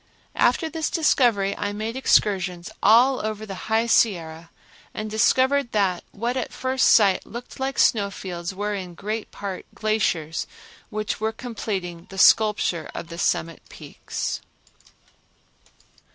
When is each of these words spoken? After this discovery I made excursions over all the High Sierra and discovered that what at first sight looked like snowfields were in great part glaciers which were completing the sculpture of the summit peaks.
After 0.39 0.67
this 0.67 0.89
discovery 0.89 1.55
I 1.57 1.73
made 1.73 1.95
excursions 1.95 2.69
over 2.81 2.81
all 2.81 3.35
the 3.35 3.53
High 3.69 3.85
Sierra 3.85 4.49
and 4.95 5.11
discovered 5.11 5.73
that 5.73 6.03
what 6.11 6.35
at 6.35 6.51
first 6.51 6.89
sight 6.89 7.23
looked 7.23 7.59
like 7.59 7.77
snowfields 7.77 8.51
were 8.55 8.73
in 8.73 8.95
great 8.95 9.29
part 9.29 9.67
glaciers 9.75 10.47
which 10.89 11.19
were 11.21 11.31
completing 11.31 12.07
the 12.09 12.17
sculpture 12.17 12.89
of 12.95 13.09
the 13.09 13.19
summit 13.19 13.61
peaks. 13.69 14.41